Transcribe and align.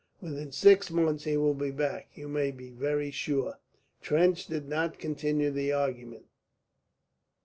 Within 0.19 0.51
six 0.51 0.89
months 0.89 1.25
he 1.25 1.37
will 1.37 1.53
be 1.53 1.69
back, 1.69 2.07
you 2.15 2.27
may 2.27 2.49
be 2.49 2.71
very 2.71 3.11
sure." 3.11 3.59
Trench 4.01 4.47
did 4.47 4.67
not 4.67 4.97
continue 4.97 5.51
the 5.51 5.73
argument. 5.73 6.25